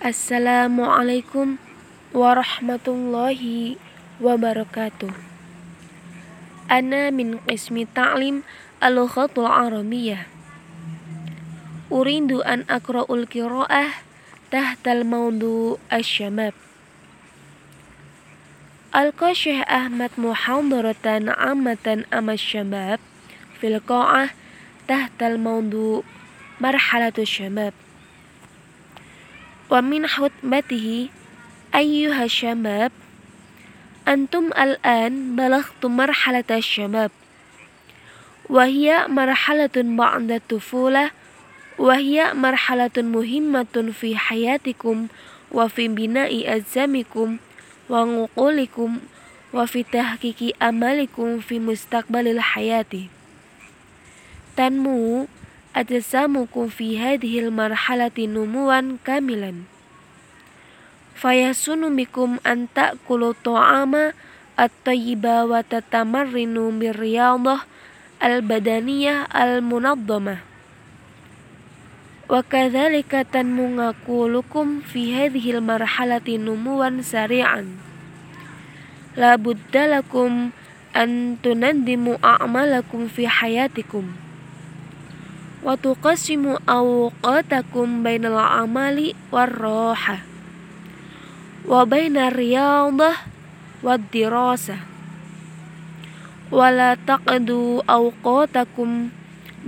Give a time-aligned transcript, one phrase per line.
[0.00, 1.60] Assalamualaikum
[2.16, 3.76] warahmatullahi
[4.16, 5.12] wabarakatuh.
[6.72, 8.40] Ana min qismi ta'lim
[8.80, 10.24] al-lughatul arabiyyah.
[11.92, 14.00] Urindu an akra'ul qira'ah
[14.48, 16.56] tahtal mawdu asy-syamab.
[18.96, 23.04] Alqa Syekh Ahmad muhadaratan amatan amas syabab
[23.60, 24.32] fil qa'ah
[24.88, 26.08] tahtal mawdu
[26.56, 27.76] marhalatus syabab.
[29.70, 31.14] Wa min hutbatihi
[31.70, 32.90] ayyuha syabab
[34.02, 37.14] antum al-an balaghtum marhalata syabab.
[38.50, 41.14] Wahia marhalatun ba'da tufulah
[41.78, 45.08] wahia marhalatun muhimmatun fi hayatikum
[45.48, 47.40] wa fi bina'i azamikum
[47.88, 49.00] wa nguqulikum
[49.54, 53.08] wa fi tahqiqi amalikum fi mustaqbalil hayati
[54.54, 55.24] tanmu
[57.50, 59.70] marhalati numuwan kamilan
[61.14, 64.16] fayasunu bikum an ta'kulu ta'ama
[64.58, 67.64] at-tayyiba wa tatamarrinu birriyadah
[68.18, 70.42] al-badaniyah al-munaddamah
[72.30, 77.78] wa kadzalika tanmu ngaqulukum fi hadhil marhalati numuwan sari'an
[79.18, 80.54] la budda lakum
[80.94, 84.29] an tunaddimu a'malakum fi hayatikum
[85.60, 90.24] wa tuqassimu awqatakum bainal amali war raha
[91.68, 93.28] wa bainar riyadah
[93.84, 94.80] wad dirasa
[96.48, 99.12] wala taqdu awqatakum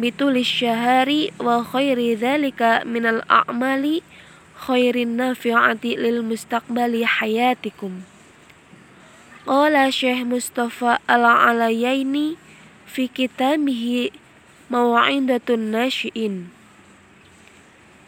[0.00, 4.00] bitulis syahari wa khairi dzalika minal a'mali
[4.64, 8.08] khairin nafi'ati lil mustaqbali hayatikum
[9.42, 12.38] Qala Syekh Mustafa Al-Alayaini
[12.86, 14.21] fi kitabihi
[14.72, 16.48] Maw'idatun Nasyi'in.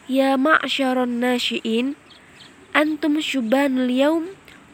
[0.09, 1.93] Ya ma'syaron nasyi'in
[2.73, 4.25] antum syubanul yaum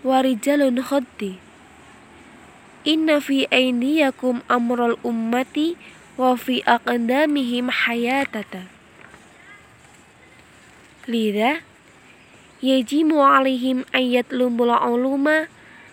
[0.08, 1.36] wa rijalun khaddi
[2.88, 5.76] Inna fi aydiyakum amral ummati
[6.16, 8.66] wa fi aqdamihim hayatata.
[11.06, 11.62] Lida
[12.64, 15.46] yajimu alaihim ayat lumbul uluma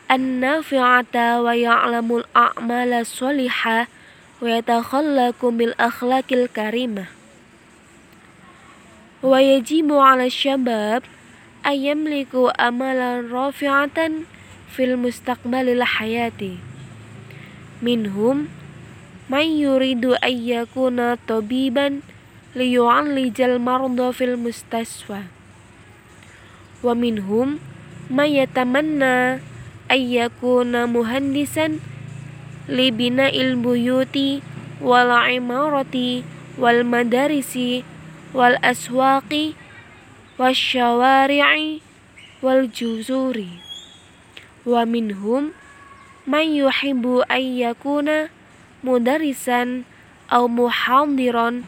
[0.08, 3.90] an-nafi'ata wa ya'lamul a'mala sholihah
[4.38, 7.10] wa yatakhallaku bil akhlaqil karimah
[9.18, 11.02] wa yajibu 'ala syabab
[11.66, 14.30] ayyamliku amalan rafi'atan
[14.70, 16.62] fil mustaqbalil hayati
[17.82, 18.46] minhum
[19.26, 22.06] man yuridu ayyakuna tabiban
[22.54, 25.26] liyu'allijal marda fil mustaswa
[26.86, 27.58] wa minhum
[28.06, 29.42] man yatamanna
[29.90, 31.82] ayyakuna muhandisan
[32.68, 34.44] libina ilbuyuti
[34.84, 36.22] wal imarati
[36.60, 37.82] wal madarisi
[38.36, 39.56] wal aswaqi
[40.36, 41.80] wasyawari'i
[42.44, 43.58] wal juzuri.
[44.68, 45.56] Wa minhum
[46.28, 48.28] man yuhibbu ayyakuna
[48.84, 49.88] mudarisan
[50.28, 51.64] aw muhadiran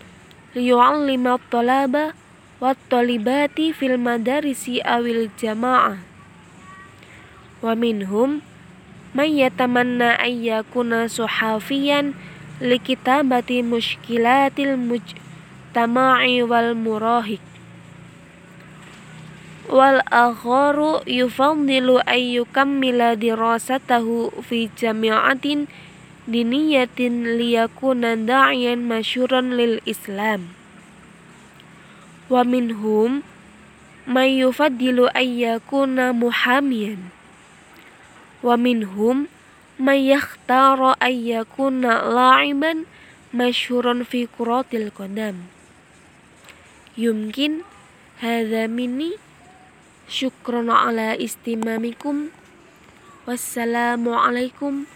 [0.52, 2.12] liyu'allima talaba
[2.60, 5.96] wat talibati fil madarisi awil jama'ah
[7.64, 8.44] wa minhum
[9.10, 12.14] man yatamanna ayyakuna suhafiyan
[12.62, 17.42] likitabati mushkilatil mujtama'i wal murahik.
[19.70, 25.66] Wal akharu yufaddilu ayyukammila dirasatahu fi jami'atin
[26.30, 30.54] diniyatin liyakuna da'iyan masyuran lil islam.
[32.30, 33.26] Wa minhum
[34.06, 37.10] man yufaddilu ayyakuna muhamiyan
[38.40, 39.28] wa minhum
[39.80, 42.88] may yakhtara ayyakuna la'iban
[43.32, 45.48] masyhuran fi kuratil qadam.
[46.96, 47.64] Yumkin
[48.20, 49.16] hadza minni
[50.08, 52.32] syukran ala istimamikum.
[53.28, 54.88] Wassalamu alaikum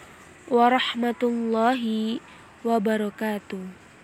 [0.48, 2.18] warahmatullahi
[2.64, 3.83] wabarakatuh